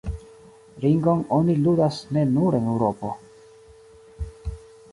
Ringon 0.85 1.19
oni 1.35 1.55
ludas 1.67 1.99
ne 2.17 2.23
nur 2.37 2.57
en 2.61 2.71
Eŭropo. 2.73 3.13